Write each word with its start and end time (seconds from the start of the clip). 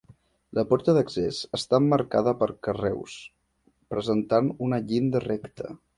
La 0.59 0.61
porta 0.69 0.93
d'accés 0.97 1.41
està 1.57 1.81
emmarcada 1.83 2.33
per 2.41 2.49
carreus, 2.69 3.19
presentant 3.95 4.51
una 4.69 4.85
llinda 4.89 5.27
recta. 5.29 5.77